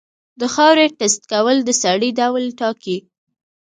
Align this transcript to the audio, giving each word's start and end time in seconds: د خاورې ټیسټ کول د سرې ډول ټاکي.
د 0.39 0.41
خاورې 0.53 0.85
ټیسټ 0.97 1.23
کول 1.31 1.57
د 1.63 1.69
سرې 1.81 2.09
ډول 2.19 2.43
ټاکي. 2.59 2.97